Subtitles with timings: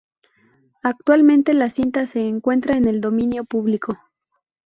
[0.81, 3.99] Actualmente la cinta se encuentra en el dominio público.